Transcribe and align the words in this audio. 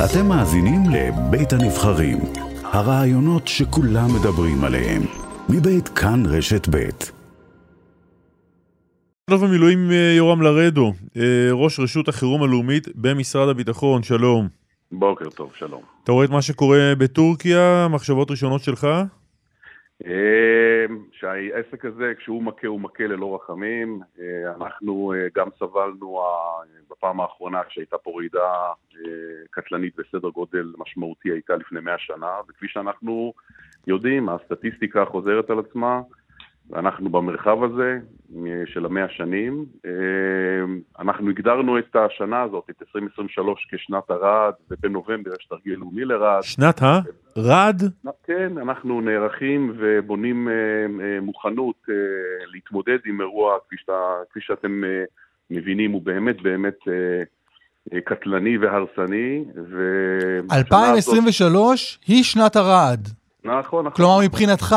אתם 0.00 0.26
מאזינים 0.28 0.82
לבית 0.90 1.52
הנבחרים, 1.52 2.18
הרעיונות 2.64 3.48
שכולם 3.48 4.08
מדברים 4.20 4.64
עליהם, 4.64 5.02
מבית 5.48 5.88
כאן 5.88 6.22
רשת 6.26 6.68
בית. 6.68 7.12
שלום 9.30 9.44
המילואים 9.44 9.90
אה, 9.90 10.14
יורם 10.16 10.42
לרדו, 10.42 10.92
אה, 11.16 11.22
ראש 11.52 11.80
רשות 11.80 12.08
החירום 12.08 12.42
הלאומית 12.42 12.88
במשרד 12.94 13.48
הביטחון, 13.48 14.02
שלום. 14.02 14.48
בוקר 14.92 15.30
טוב, 15.30 15.52
שלום. 15.58 15.82
אתה 16.04 16.12
רואה 16.12 16.24
את 16.24 16.30
מה 16.30 16.42
שקורה 16.42 16.92
בטורקיה, 16.98 17.88
מחשבות 17.90 18.30
ראשונות 18.30 18.62
שלך? 18.62 18.86
אה, 20.06 20.86
שהעסק 21.12 21.84
הזה, 21.84 22.12
כשהוא 22.18 22.42
מכה, 22.42 22.66
הוא 22.66 22.80
מכה 22.80 23.04
ללא 23.06 23.34
רחמים. 23.34 24.00
אנחנו 24.56 25.12
גם 25.34 25.48
סבלנו 25.58 26.20
בפעם 26.90 27.20
האחרונה 27.20 27.64
כשהייתה 27.64 27.98
פה 27.98 28.12
רעידה 28.16 28.72
קטלנית 29.50 29.96
בסדר 29.96 30.28
גודל 30.28 30.72
משמעותי, 30.78 31.30
הייתה 31.30 31.56
לפני 31.56 31.80
מאה 31.80 31.98
שנה, 31.98 32.40
וכפי 32.48 32.68
שאנחנו 32.68 33.32
יודעים, 33.86 34.28
הסטטיסטיקה 34.28 35.04
חוזרת 35.04 35.50
על 35.50 35.58
עצמה. 35.58 36.00
ואנחנו 36.70 37.10
במרחב 37.10 37.64
הזה 37.64 37.98
אה, 38.36 38.62
של 38.66 38.84
המאה 38.84 39.08
שנים. 39.08 39.64
אה, 39.86 39.90
אנחנו 40.98 41.30
הגדרנו 41.30 41.78
את 41.78 41.96
השנה 41.96 42.42
הזאת, 42.42 42.64
את 42.70 42.82
2023, 42.82 43.66
כשנת 43.72 44.10
הרעד, 44.10 44.54
ובנובמבר 44.70 45.30
יש 45.40 45.46
תרגיל 45.46 45.78
לאומי 45.78 46.04
לרעד. 46.04 46.42
שנת 46.42 46.82
הרעד? 47.36 47.82
כן, 48.24 48.58
אנחנו 48.58 49.00
נערכים 49.00 49.72
ובונים 49.78 50.48
אה, 50.48 51.20
מוכנות 51.20 51.86
להתמודד 52.54 52.98
עם 53.06 53.20
אירוע, 53.20 53.58
כפי, 53.66 53.76
שאתה, 53.78 53.92
כפי 54.30 54.40
שאתם 54.42 54.82
מבינים, 55.50 55.92
הוא 55.92 56.02
באמת 56.02 56.42
באמת 56.42 56.78
קטלני 58.04 58.58
והרסני. 58.58 59.44
ו... 59.70 59.80
2023 60.52 61.94
הזאת... 61.94 62.08
היא 62.08 62.24
שנת 62.24 62.56
הרעד. 62.56 63.08
נכון, 63.44 63.86
נכון. 63.86 63.90
כלומר, 63.96 64.18
מבחינתך... 64.24 64.76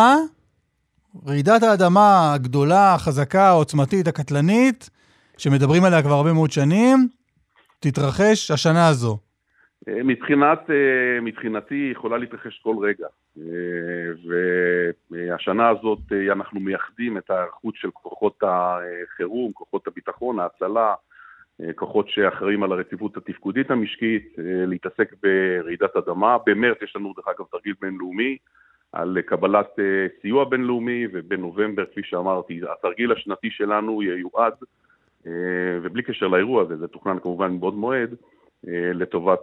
רעידת 1.27 1.63
האדמה 1.63 2.33
הגדולה, 2.33 2.93
החזקה, 2.93 3.47
העוצמתית, 3.47 4.07
הקטלנית, 4.07 4.89
שמדברים 5.37 5.83
עליה 5.83 6.01
כבר 6.01 6.13
הרבה 6.13 6.33
מאוד 6.33 6.51
שנים, 6.51 7.07
תתרחש 7.79 8.51
השנה 8.51 8.87
הזו. 8.87 9.17
אה, 9.87 10.03
מבחינת, 10.03 10.59
אה, 10.69 11.21
מבחינתי 11.21 11.75
היא 11.75 11.91
יכולה 11.91 12.17
להתרחש 12.17 12.59
כל 12.59 12.75
רגע. 12.81 13.07
אה, 13.37 13.43
והשנה 15.11 15.69
הזאת 15.69 15.99
אנחנו 16.31 16.59
מייחדים 16.59 17.17
את 17.17 17.29
ההיערכות 17.29 17.75
של 17.75 17.91
כוחות 17.91 18.43
החירום, 18.43 19.51
כוחות 19.51 19.87
הביטחון, 19.87 20.39
ההצלה, 20.39 20.93
כוחות 21.75 22.09
שאחראים 22.09 22.63
על 22.63 22.71
הרציפות 22.71 23.17
התפקודית 23.17 23.71
המשקית, 23.71 24.35
להתעסק 24.37 25.13
ברעידת 25.23 25.95
אדמה. 25.95 26.37
במרץ 26.45 26.77
יש 26.81 26.95
לנו 26.95 27.13
דרך 27.15 27.27
אגב 27.27 27.45
תרגיל 27.51 27.73
בינלאומי 27.81 28.37
על 28.95 29.17
קבלת 29.25 29.79
אה, 29.79 30.07
סיוע 30.21 30.45
בינלאומי, 30.45 31.05
ובנובמבר, 31.13 31.85
כפי 31.85 32.01
שאמרתי, 32.03 32.61
התרגיל 32.71 33.11
השנתי 33.11 33.49
שלנו 33.51 34.03
ייועד, 34.03 34.53
אה, 35.27 35.31
ובלי 35.81 36.03
קשר 36.03 36.27
לאירוע 36.27 36.61
הזה, 36.61 36.77
זה 36.77 36.87
תוכנן 36.87 37.17
כמובן 37.19 37.51
מבעוד 37.51 37.73
מועד, 37.73 38.15
אה, 38.67 38.91
לטובת 38.93 39.39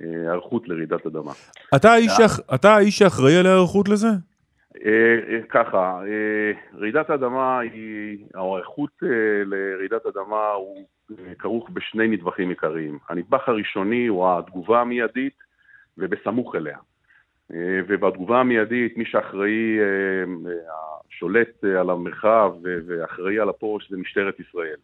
היערכות 0.00 0.68
לרעידת 0.68 1.06
אדמה. 1.06 1.32
אתה 1.76 2.74
האיש, 2.74 2.98
שאחראי 2.98 3.36
על 3.36 3.46
ההיערכות 3.46 3.88
לזה? 3.88 4.08
ככה, 5.48 6.00
רעידת 6.74 7.10
אדמה 7.10 7.58
היא, 7.58 8.18
או 8.34 8.54
ההיערכות 8.54 8.90
לרעידת 9.44 10.06
אדמה 10.06 10.50
הוא 10.50 10.86
כרוך 11.38 11.70
בשני 11.70 12.08
נדבכים 12.08 12.48
עיקריים. 12.48 12.98
הנדבך 13.08 13.48
הראשוני 13.48 14.06
הוא 14.06 14.28
התגובה 14.28 14.80
המיידית 14.80 15.38
ובסמוך 15.98 16.54
אליה. 16.54 16.78
אה, 17.52 17.80
ובתגובה 17.88 18.40
המיידית, 18.40 18.96
מי 18.96 19.04
שאחראי, 19.04 19.78
אה, 19.80 20.52
השולט 21.08 21.64
על 21.80 21.90
המרחב 21.90 22.52
ואחראי 22.62 23.38
על 23.38 23.48
הפורש 23.48 23.90
זה 23.90 23.96
משטרת 23.96 24.40
ישראל. 24.40 24.76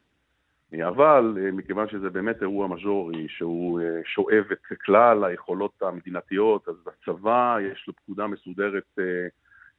אבל 0.89 1.37
מכיוון 1.53 1.89
שזה 1.89 2.11
באמת 2.11 2.43
אירוע 2.43 2.69
מז'ורי, 2.69 3.27
שהוא 3.29 3.81
אה, 3.81 3.87
שואב 4.05 4.45
את 4.53 4.79
כלל 4.85 5.25
היכולות 5.25 5.83
המדינתיות, 5.83 6.69
אז 6.69 6.75
בצבא 6.87 7.57
יש 7.73 7.85
לו 7.89 7.95
פקודה 7.95 8.27
מסודרת 8.27 8.99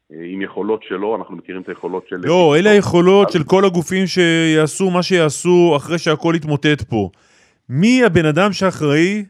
עם 0.10 0.42
יכולות 0.42 0.84
שלו, 0.84 1.16
אנחנו 1.16 1.36
מכירים 1.36 1.62
את 1.62 1.70
היכולות 1.70 2.08
של... 2.08 2.16
לא, 2.24 2.56
אלה 2.60 2.70
היכולות 2.70 3.30
של 3.32 3.44
כל 3.44 3.66
הגופים 3.66 4.08
שיעשו 4.08 4.90
מה 4.90 5.04
שיעשו 5.04 5.74
אחרי 5.78 6.00
שהכל 6.00 6.34
יתמוטט 6.36 6.82
פה. 6.82 7.10
מי 7.70 8.04
הבן 8.04 8.26
אדם 8.26 8.54
שאחראי? 8.54 9.26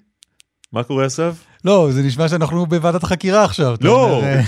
מה 0.73 0.83
קורה 0.83 1.06
אסף? 1.06 1.50
לא, 1.66 1.89
זה 1.91 2.01
נשמע 2.03 2.29
שאנחנו 2.29 2.66
בוועדת 2.66 3.03
חקירה 3.03 3.44
עכשיו. 3.44 3.75
לא, 3.81 4.23
אה, 4.23 4.41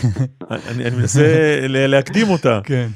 אני 0.67 0.95
מנסה 0.97 1.57
להקדים 1.67 2.29
אותה. 2.29 2.59
כן. 2.63 2.87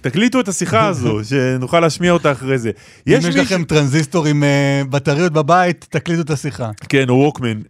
תקליטו 0.00 0.40
את 0.40 0.48
השיחה 0.48 0.86
הזו, 0.86 1.18
שנוכל 1.24 1.80
להשמיע 1.80 2.12
אותה 2.12 2.32
אחרי 2.32 2.58
זה. 2.58 2.70
אם 3.08 3.18
יש 3.18 3.36
לכם 3.36 3.64
טרנזיסטור 3.64 4.26
עם 4.26 4.44
אה, 4.44 4.82
בטריות 4.90 5.32
בבית, 5.32 5.86
תקליטו 5.90 6.22
את 6.22 6.30
השיחה. 6.30 6.70
כן, 6.88 7.08
או 7.08 7.14
ווקמן. 7.14 7.60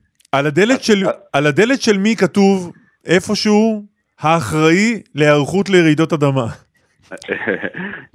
על 1.33 1.47
הדלת 1.47 1.83
של 1.83 1.99
מי 1.99 2.17
כתוב 2.17 2.73
איפשהו 3.07 3.85
האחראי 4.21 5.01
להיערכות 5.15 5.71
לרעידות 5.71 6.13
אדמה? 6.13 6.47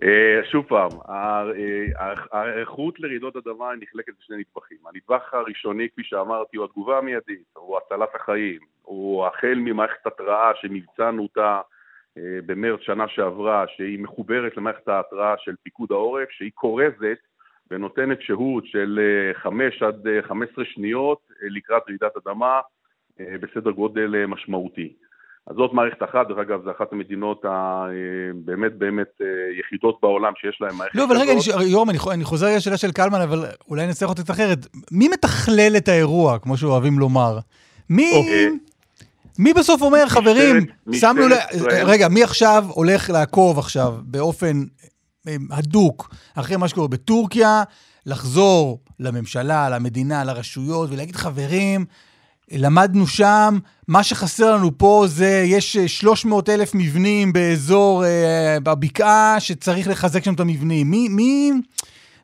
אה, 0.03 0.39
שוב 0.51 0.65
פעם, 0.65 0.89
האיכות 2.31 2.99
לרעידות 2.99 3.35
אדמה 3.35 3.71
נחלקת 3.81 4.13
לשני 4.19 4.37
נדבכים. 4.37 4.77
הנדבך 4.85 5.33
הראשוני, 5.33 5.89
כפי 5.89 6.03
שאמרתי, 6.03 6.57
הוא 6.57 6.65
התגובה 6.65 6.97
המיידית, 6.97 7.43
הוא 7.53 7.77
הצלת 7.77 8.15
החיים, 8.15 8.59
הוא 8.81 9.25
החל 9.25 9.55
ממערכת 9.57 10.07
התראה 10.07 10.51
שמבצענו 10.61 11.23
אותה 11.23 11.61
אה, 12.17 12.39
במרץ 12.45 12.79
שנה 12.81 13.07
שעברה, 13.07 13.65
שהיא 13.75 13.99
מחוברת 13.99 14.57
למערכת 14.57 14.87
ההתראה 14.87 15.35
של 15.37 15.55
פיקוד 15.63 15.91
העורף, 15.91 16.29
שהיא 16.29 16.51
כורזת 16.55 17.19
ונותנת 17.71 18.21
שהות 18.21 18.65
של 18.65 18.99
5 19.33 19.83
אה, 19.83 19.87
עד 19.87 20.07
15 20.21 20.65
שניות 20.65 21.19
לקראת 21.41 21.83
רעידת 21.87 22.17
אדמה 22.17 22.59
בסדר 23.19 23.71
גודל 23.71 24.25
משמעותי. 24.25 24.93
אז 25.47 25.55
זאת 25.55 25.73
מערכת 25.73 26.03
אחת, 26.03 26.27
דרך 26.27 26.37
אגב, 26.37 26.59
זו 26.63 26.71
אחת 26.71 26.93
המדינות 26.93 27.45
הבאמת 27.45 28.77
באמת 28.77 29.07
אה, 29.21 29.27
יחידות 29.59 29.99
בעולם 30.01 30.33
שיש 30.35 30.57
להן 30.61 30.75
מערכת 30.75 30.93
כזאת. 30.93 31.09
לא, 31.09 31.13
אבל 31.13 31.21
רגע, 31.21 31.33
יורם, 31.65 31.89
אני 32.11 32.23
חוזר 32.23 32.55
לשאלה 32.55 32.77
של 32.77 32.91
קלמן, 32.91 33.21
אבל 33.21 33.45
אולי 33.69 33.87
נצטרך 33.87 34.09
אותה 34.09 34.33
אחרת. 34.33 34.57
מי 34.91 35.07
מתכלל 35.07 35.77
את 35.77 35.87
האירוע, 35.87 36.39
כמו 36.39 36.57
שאוהבים 36.57 36.99
לומר? 36.99 37.39
מי... 37.89 38.25
מי 39.39 39.53
בסוף 39.53 39.81
אומר, 39.81 40.07
חברים, 40.07 40.65
שמנו 40.91 41.27
ל... 41.27 41.33
רגע, 41.85 42.07
מי 42.07 42.23
עכשיו 42.23 42.65
הולך 42.69 43.09
לעקוב 43.09 43.59
עכשיו 43.59 43.93
באופן 44.03 44.63
אה, 45.27 45.35
הדוק 45.51 46.09
אחרי 46.35 46.57
מה 46.57 46.67
שקורה 46.67 46.87
בטורקיה, 46.87 47.63
לחזור 48.05 48.79
לממשלה, 48.99 49.69
למדינה, 49.69 50.23
לרשויות, 50.23 50.89
ולהגיד, 50.91 51.15
חברים, 51.15 51.85
למדנו 52.51 53.07
שם, 53.07 53.57
מה 53.87 54.03
שחסר 54.03 54.55
לנו 54.55 54.77
פה 54.77 55.05
זה, 55.07 55.43
יש 55.45 55.77
300 55.77 56.49
אלף 56.49 56.71
מבנים 56.75 57.33
באזור, 57.33 58.05
אה, 58.05 58.57
בבקעה, 58.63 59.39
שצריך 59.39 59.87
לחזק 59.87 60.23
שם 60.23 60.33
את 60.33 60.39
המבנים. 60.39 60.91
מי, 60.91 61.07
מי, 61.07 61.51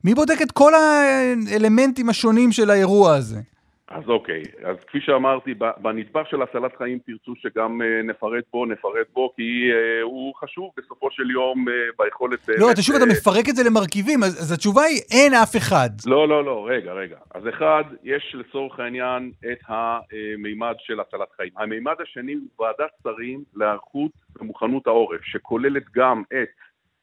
מי 0.03 0.15
בודק 0.15 0.41
את 0.41 0.51
כל 0.51 0.73
האלמנטים 0.75 2.09
השונים 2.09 2.51
של 2.51 2.69
האירוע 2.69 3.15
הזה? 3.15 3.41
אז 3.87 4.03
אוקיי, 4.07 4.43
אז 4.63 4.75
כפי 4.87 5.01
שאמרתי, 5.01 5.53
בנדבך 5.77 6.29
של 6.29 6.41
הצלת 6.41 6.77
חיים 6.77 6.99
תרצו 6.99 7.33
שגם 7.35 7.81
אה, 7.81 8.01
נפרט 8.03 8.43
בו, 8.53 8.65
נפרט 8.65 9.07
בו, 9.13 9.33
כי 9.35 9.71
אה, 9.73 10.01
הוא 10.01 10.35
חשוב 10.35 10.71
בסופו 10.77 11.11
של 11.11 11.31
יום 11.31 11.69
אה, 11.69 11.73
ביכולת... 11.99 12.49
לא, 12.57 12.71
אתה 12.71 12.81
שוב, 12.81 12.95
אתה 12.95 13.05
מפרק 13.05 13.49
את 13.49 13.55
זה 13.55 13.63
למרכיבים, 13.69 14.23
אז, 14.23 14.41
אז 14.41 14.51
התשובה 14.51 14.81
היא, 14.81 15.01
אין 15.11 15.33
אף 15.33 15.55
אחד. 15.55 15.89
לא, 16.05 16.27
לא, 16.27 16.45
לא, 16.45 16.67
רגע, 16.69 16.93
רגע. 16.93 17.17
אז 17.33 17.43
אחד, 17.49 17.83
יש 18.03 18.35
לצורך 18.39 18.79
העניין 18.79 19.31
את 19.51 19.59
המימד 19.67 20.75
של 20.79 20.99
הצלת 20.99 21.31
חיים. 21.37 21.51
המימד 21.57 21.95
השני 22.01 22.33
הוא 22.33 22.65
ועדת 22.65 22.91
שרים 23.03 23.43
להיערכות 23.55 24.11
ומוכנות 24.39 24.87
העורף, 24.87 25.21
שכוללת 25.23 25.83
גם 25.95 26.23
את 26.33 26.49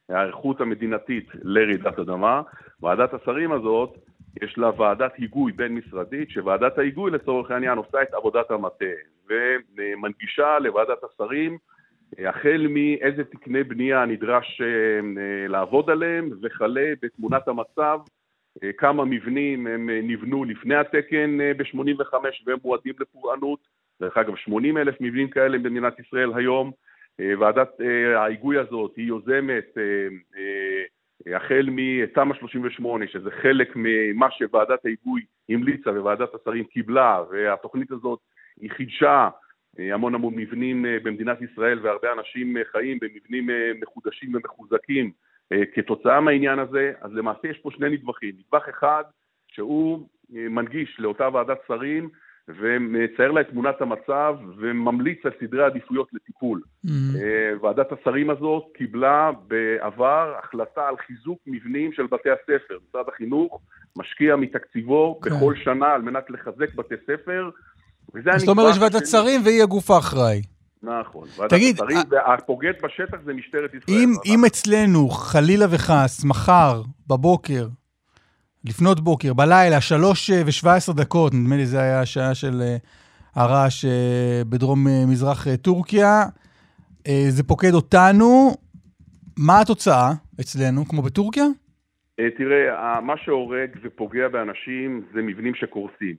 ההיערכות 0.09 0.61
המדינתית 0.61 1.29
לרעידת 1.43 1.99
אדמה. 1.99 2.43
ועדת 2.83 3.15
השרים 3.15 3.53
הזאת 3.53 3.97
יש 4.43 4.59
לה 4.59 4.71
ועדת 4.81 5.13
היגוי 5.17 5.53
בין-משרדית, 5.53 6.31
שוועדת 6.31 6.79
ההיגוי 6.79 7.11
לצורך 7.11 7.51
העניין 7.51 7.79
עושה 7.79 8.03
את 8.03 8.15
עבודת 8.15 8.51
המטה 8.51 8.85
ומנגישה 9.79 10.59
לוועדת 10.59 10.99
השרים 11.05 11.59
החל 12.19 12.67
מאיזה 12.71 13.25
תקני 13.25 13.63
בנייה 13.65 14.05
נדרש 14.05 14.61
אה, 14.61 15.49
לעבוד 15.49 15.91
עליהם 15.91 16.31
וכלה 16.43 16.93
בתמונת 17.03 17.49
המצב 17.49 17.99
כמה 18.79 19.05
מבנים 19.05 19.67
הם 19.67 19.91
נבנו 19.91 20.45
לפני 20.45 20.75
התקן 20.75 21.41
אה, 21.41 21.53
ב-85 21.57 22.15
והם 22.47 22.59
מועדים 22.65 22.95
לפורענות, 23.01 23.59
דרך 24.01 24.17
אגב 24.17 24.37
80 24.37 24.79
אלף 24.79 25.01
מבנים 25.01 25.29
כאלה 25.29 25.59
במדינת 25.59 26.01
ישראל 26.01 26.31
היום, 26.35 26.73
אה, 27.21 27.33
ועדת 27.41 27.81
ההיגוי 28.17 28.59
הזאת 28.59 28.93
היא 28.97 29.07
יוזמת 29.07 29.79
החל 31.37 31.69
מתמ"א 31.73 32.35
38, 32.35 33.07
שזה 33.07 33.31
חלק 33.31 33.73
ממה 33.77 34.31
שוועדת 34.31 34.85
ההיגוי 34.85 35.23
המליצה 35.49 35.91
וועדת 35.91 36.29
השרים 36.35 36.65
קיבלה, 36.65 37.23
והתוכנית 37.31 37.91
הזאת 37.91 38.19
היא 38.61 38.71
חידשה 38.71 39.29
המון 39.79 40.15
המון 40.15 40.35
מבנים 40.37 40.85
במדינת 41.03 41.43
ישראל 41.43 41.79
והרבה 41.83 42.13
אנשים 42.13 42.57
חיים 42.73 42.99
במבנים 43.01 43.51
מחודשים 43.81 44.35
ומחוזקים 44.35 45.11
כתוצאה 45.75 46.21
מהעניין 46.21 46.59
הזה, 46.59 46.93
אז 47.01 47.15
למעשה 47.15 47.49
יש 47.49 47.59
פה 47.59 47.71
שני 47.71 47.91
נדבכים. 47.91 48.35
נדבך 48.39 48.69
אחד 48.69 49.03
שהוא 49.49 50.09
מנגיש 50.31 50.97
לאותה 50.99 51.29
ועדת 51.33 51.59
שרים 51.69 52.09
ומצייר 52.49 53.31
לה 53.31 53.41
את 53.41 53.49
תמונת 53.51 53.81
המצב 53.81 54.37
וממליץ 54.57 55.19
על 55.25 55.31
סדרי 55.41 55.65
עדיפויות 55.65 56.09
לטיפול. 56.13 56.61
Mm-hmm. 56.87 56.91
ועדת 57.63 57.87
השרים 57.93 58.31
הזאת 58.31 58.65
קיבלה 58.75 59.31
בעבר 59.47 60.35
החלטה 60.39 60.89
על 60.89 60.95
חיזוק 61.07 61.39
מבנים 61.47 61.93
של 61.93 62.07
בתי 62.07 62.29
הספר. 62.31 62.79
משרד 62.89 63.05
החינוך 63.15 63.61
משקיע 63.97 64.37
מתקציבו. 64.37 65.21
כן. 65.23 65.31
בכל 65.31 65.55
שנה 65.65 65.87
על 65.87 66.03
מנת 66.03 66.31
לחזק 66.31 66.75
בתי 66.75 66.95
ספר. 67.07 67.51
זאת 68.37 68.49
אומרת, 68.49 68.71
יש 68.71 68.79
ועדת 68.79 69.07
שרים 69.07 69.41
והיא 69.45 69.63
הגוף 69.63 69.91
האחראי. 69.91 70.43
נכון. 70.83 71.29
תגיד, 71.49 71.75
השרים, 71.75 71.99
והפוגט 72.11 72.83
בשטח 72.85 73.17
זה 73.25 73.35
משטרת 73.35 73.71
ישראל. 73.75 73.99
אם, 73.99 74.13
אם 74.25 74.45
אצלנו, 74.45 75.09
חלילה 75.09 75.67
וחס, 75.71 76.25
מחר, 76.25 76.83
בבוקר, 77.07 77.67
לפנות 78.65 79.01
בוקר, 79.01 79.35
בלילה, 79.35 79.81
שלוש 79.81 80.31
אה, 80.31 80.43
ושבע 80.47 80.75
עשרה 80.75 80.95
דקות, 80.95 81.35
נדמה 81.35 81.57
לי 81.57 81.67
זה 81.67 81.81
היה 81.81 82.01
השעה 82.01 82.35
של 82.35 82.61
אה, 82.63 82.77
הרעש 83.35 83.85
אה, 83.85 84.43
בדרום 84.49 84.87
מזרח 85.11 85.47
טורקיה. 85.63 86.23
זה 87.29 87.43
פוקד 87.43 87.75
אותנו. 87.75 88.51
מה 89.39 89.61
התוצאה 89.61 90.11
אצלנו, 90.41 90.85
כמו 90.89 91.03
בטורקיה? 91.03 91.45
תראה, 92.37 93.01
מה 93.01 93.15
שהורג 93.25 93.71
ופוגע 93.83 94.29
באנשים 94.29 95.03
זה 95.15 95.23
מבנים 95.23 95.55
שקורסים. 95.55 96.15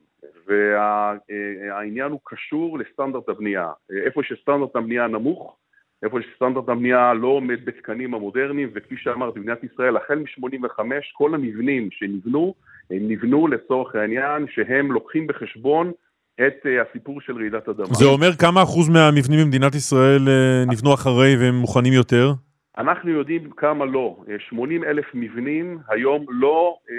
והעניין 0.48 2.12
הוא 2.12 2.20
קשור 2.24 2.80
לסטנדרט 2.80 3.30
הבנייה. 3.30 3.68
איפה 4.06 4.22
שסטנדרט 4.24 4.76
הבנייה 4.76 5.08
נמוך, 5.08 5.58
איפה 6.04 6.18
שסטנדרט 6.22 6.70
הבנייה 6.70 7.14
לא 7.14 7.28
עומד 7.28 7.66
בתקנים 7.66 8.14
המודרניים, 8.14 8.70
וכפי 8.74 8.96
שאמרתי, 8.98 9.40
במדינת 9.40 9.64
ישראל, 9.64 9.98
החל 9.98 10.16
מ-85, 10.16 10.80
כל 11.14 11.36
המבנים 11.36 11.90
שנבנו, 11.92 12.54
הם 12.92 13.08
נבנו 13.08 13.48
לצורך 13.48 13.96
העניין 13.96 14.46
שהם 14.50 14.92
לוקחים 14.92 15.28
בחשבון 15.28 15.92
את 16.36 16.66
uh, 16.66 16.90
הסיפור 16.90 17.22
של 17.22 17.38
רעידת 17.38 17.70
אדמה. 17.70 17.94
זה 17.94 18.06
אומר 18.06 18.32
כמה 18.40 18.64
אחוז 18.64 18.90
מהמבנים 18.90 19.40
במדינת 19.46 19.76
ישראל 19.76 20.20
uh, 20.28 20.72
נבנו 20.72 20.94
אחרי 20.94 21.36
והם 21.40 21.56
מוכנים 21.56 21.94
יותר? 21.94 22.34
אנחנו 22.78 23.10
יודעים 23.12 23.50
כמה 23.58 23.86
לא. 23.86 24.18
80 24.50 24.84
אלף 24.84 25.06
מבנים 25.14 25.78
היום 25.90 26.26
לא 26.30 26.78
uh, 26.88 26.92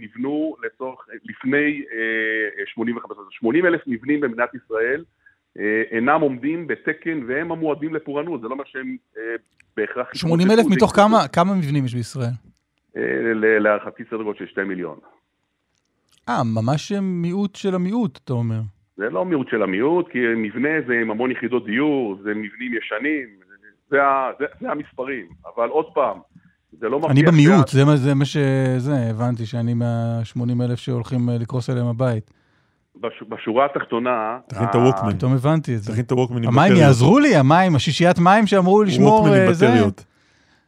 נבנו 0.00 0.56
לצורך, 0.64 1.00
לפני 1.24 1.82
uh, 2.64 2.70
85, 2.74 3.16
80 3.30 3.66
אלף 3.66 3.80
מבנים 3.86 4.20
במדינת 4.20 4.54
ישראל 4.54 5.00
אה, 5.00 5.17
אינם 5.90 6.20
עומדים 6.20 6.66
בתקן 6.66 7.20
והם 7.28 7.52
המועדים 7.52 7.94
לפורענות, 7.94 8.40
זה 8.40 8.48
לא 8.48 8.52
אומר 8.52 8.64
שהם 8.66 8.96
אה, 9.16 9.22
בהכרח... 9.76 10.06
80 10.14 10.50
אלף 10.50 10.66
מתוך 10.66 10.96
כמה, 10.96 11.28
כמה 11.28 11.54
מבנים 11.54 11.84
יש 11.84 11.94
בישראל? 11.94 12.30
אה, 12.96 13.02
להערכתי 13.34 14.02
סדר 14.10 14.22
גודל 14.22 14.38
של 14.38 14.46
2 14.46 14.68
מיליון. 14.68 14.98
אה, 16.28 16.42
ממש 16.44 16.92
מיעוט 16.92 17.54
של 17.56 17.74
המיעוט, 17.74 18.18
אתה 18.24 18.32
אומר. 18.32 18.60
זה 18.96 19.10
לא 19.10 19.24
מיעוט 19.24 19.48
של 19.50 19.62
המיעוט, 19.62 20.08
כי 20.08 20.18
מבנה 20.36 20.68
זה 20.86 20.92
עם 21.02 21.10
המון 21.10 21.30
יחידות 21.30 21.66
דיור, 21.66 22.16
זה 22.22 22.30
מבנים 22.30 22.74
ישנים, 22.74 23.28
זה, 23.90 23.98
זה, 24.38 24.44
זה 24.60 24.70
המספרים. 24.70 25.26
אבל 25.56 25.68
עוד 25.68 25.86
פעם, 25.94 26.18
זה 26.72 26.88
לא 26.88 26.98
מבטיח... 26.98 27.12
אני 27.12 27.22
במיעוט, 27.22 27.68
זה, 27.68 27.96
זה 27.96 28.14
מה 28.14 28.24
ש... 28.24 28.36
זה, 28.76 28.92
הבנתי 29.10 29.46
שאני 29.46 29.74
מה-80 29.74 30.64
אלף 30.64 30.78
שהולכים 30.78 31.28
לקרוס 31.40 31.70
עליהם 31.70 31.86
הבית. 31.86 32.37
בשורה 33.28 33.64
התחתונה... 33.64 34.38
תכין 34.48 34.64
את 34.70 34.74
הווקמן. 34.74 35.12
פתאום 35.12 35.32
הבנתי 35.32 35.74
את 35.74 35.82
זה. 35.82 35.92
תכין 35.92 36.04
את 36.04 36.10
הווקמן 36.10 36.36
עם 36.36 36.42
בטריות. 36.42 36.70
המים 36.70 36.82
יעזרו 36.82 37.18
לי, 37.18 37.36
המים, 37.36 37.76
השישיית 37.76 38.18
מים 38.18 38.46
שאמרו 38.46 38.82
לשמור... 38.82 39.20
ווקמן 39.20 39.36
עם 39.36 39.52
בטריות. 39.52 40.04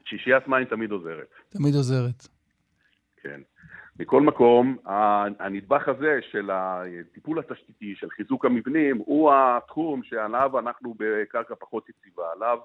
שישיית 0.05 0.49
מים 0.49 0.65
תמיד 0.65 0.91
עוזרת. 0.91 1.33
תמיד 1.49 1.75
עוזרת. 1.75 2.27
כן. 3.23 3.41
מכל 4.01 4.23
מקום, 4.23 4.77
הנדבך 5.41 5.89
הזה 5.89 6.19
של 6.33 6.51
הטיפול 6.53 7.39
התשתיתי, 7.39 7.95
של 7.97 8.11
חיזוק 8.11 8.45
המבנים, 8.45 8.99
הוא 9.07 9.33
התחום 9.33 10.03
שעליו 10.03 10.59
אנחנו 10.59 10.95
בקרקע 10.99 11.55
פחות 11.59 11.89
יציבה. 11.89 12.23
עליו 12.37 12.59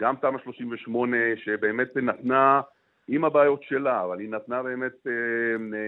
גם 0.00 0.14
תמ"א 0.16 0.38
38, 0.44 1.16
שבאמת 1.44 1.96
נתנה... 1.96 2.60
עם 3.12 3.24
הבעיות 3.24 3.62
שלה, 3.62 4.04
אבל 4.04 4.18
היא 4.18 4.30
נתנה 4.30 4.62
באמת 4.62 5.06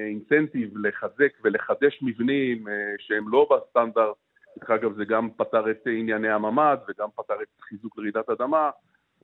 אינסנטיב 0.09 0.71
אה, 0.77 0.83
אה, 0.85 0.89
לחזק 0.89 1.33
ולחדש 1.45 2.03
מבנים 2.03 2.69
אה, 2.69 2.75
שהם 2.99 3.29
לא 3.29 3.49
בסטנדרט. 3.51 4.17
דרך 4.59 4.71
אגב, 4.71 4.93
זה 4.97 5.05
גם 5.05 5.29
פתר 5.37 5.71
את 5.71 5.87
ענייני 5.87 6.31
הממ"ד 6.31 6.79
וגם 6.89 7.09
פתר 7.17 7.43
את 7.43 7.61
חיזוק 7.61 7.99
לרעידת 7.99 8.31
אדמה. 8.31 8.71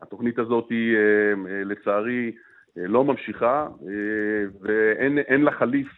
התוכנית 0.02 0.38
הזאת 0.38 0.66
היא, 0.70 0.96
לצערי, 1.64 2.32
לא 2.76 3.04
ממשיכה, 3.04 3.68
ואין 4.60 5.42
לה 5.42 5.52
חליף 5.52 5.88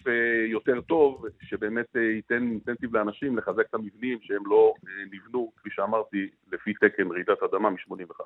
יותר 0.46 0.80
טוב 0.80 1.26
שבאמת 1.42 1.96
ייתן 1.96 2.42
אינסנטיב 2.42 2.96
לאנשים 2.96 3.38
לחזק 3.38 3.66
את 3.70 3.74
המבנים 3.74 4.18
שהם 4.22 4.42
לא 4.46 4.74
נבנו, 5.12 5.52
כפי 5.56 5.68
שאמרתי, 5.72 6.28
לפי 6.52 6.74
תקן 6.74 7.10
רעידת 7.10 7.42
אדמה 7.42 7.70
מ-85. 7.70 8.20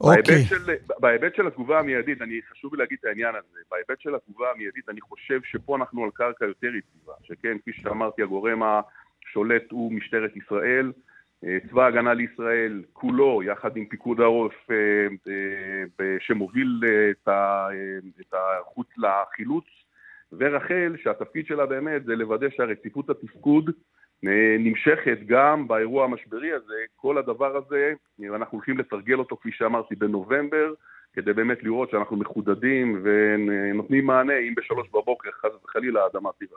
אוקיי. 0.00 0.22
בהיבט, 0.22 0.48
של, 0.48 0.72
בהיבט 1.00 1.34
של 1.34 1.46
התגובה 1.46 1.78
המיידית, 1.78 2.22
אני 2.22 2.40
חשוב 2.50 2.74
לי 2.74 2.78
להגיד 2.78 2.98
את 3.00 3.04
העניין 3.04 3.34
הזה, 3.34 3.60
בהיבט 3.70 4.00
של 4.00 4.14
התגובה 4.14 4.50
המיידית 4.50 4.88
אני 4.88 5.00
חושב 5.00 5.40
שפה 5.44 5.76
אנחנו 5.76 6.04
על 6.04 6.10
קרקע 6.14 6.44
יותר 6.44 6.74
יציבה, 6.74 7.12
שכן, 7.22 7.58
כפי 7.58 7.72
שאמרתי, 7.72 8.22
הגורם 8.22 8.62
השולט 8.62 9.70
הוא 9.70 9.92
משטרת 9.92 10.36
ישראל, 10.36 10.92
אה, 10.96 11.05
צבא 11.44 11.84
ההגנה 11.84 12.14
לישראל 12.14 12.82
כולו, 12.92 13.42
יחד 13.42 13.76
עם 13.76 13.84
פיקוד 13.84 14.20
העורף 14.20 14.70
אה, 14.70 14.76
אה, 16.00 16.16
שמוביל 16.20 16.80
את 17.10 18.34
החוץ 18.34 18.86
לחילוץ, 18.98 19.64
ורח"ל, 20.32 20.96
שהתפקיד 21.02 21.46
שלה 21.46 21.66
באמת 21.66 22.04
זה 22.04 22.16
לוודא 22.16 22.46
שהרציפות 22.50 23.10
התפקוד 23.10 23.70
נמשכת 24.58 25.18
גם 25.26 25.68
באירוע 25.68 26.04
המשברי 26.04 26.52
הזה, 26.52 26.74
כל 26.96 27.18
הדבר 27.18 27.56
הזה, 27.56 27.92
אנחנו 28.34 28.58
הולכים 28.58 28.78
לתרגל 28.78 29.18
אותו, 29.18 29.36
כפי 29.36 29.52
שאמרתי, 29.52 29.94
בנובמבר, 29.94 30.74
כדי 31.12 31.32
באמת 31.32 31.62
לראות 31.62 31.90
שאנחנו 31.90 32.16
מחודדים 32.16 33.02
ונותנים 33.02 34.06
מענה 34.06 34.38
אם 34.38 34.54
בשלוש 34.56 34.88
בבוקר 34.88 35.30
חס 35.30 35.50
וחלילה 35.64 36.02
האדמה 36.02 36.30
תיבד. 36.38 36.56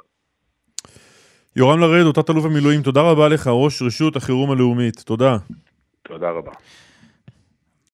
יורם 1.56 1.80
לרד, 1.80 2.06
אותה 2.06 2.24
תלוף 2.24 2.46
המילואים, 2.46 2.82
תודה 2.82 3.02
רבה 3.02 3.28
לך, 3.28 3.48
ראש 3.48 3.82
רשות 3.82 4.16
החירום 4.16 4.52
הלאומית. 4.52 5.00
תודה. 5.00 5.38
תודה 6.04 6.30
רבה. 6.30 6.52